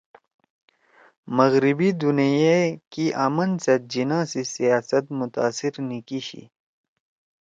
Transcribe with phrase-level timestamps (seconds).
[1.37, 2.59] مغربی دونیئی ئے
[2.91, 6.43] کی آمن سیت جناح سی سیاست متاثر نِی کیِشی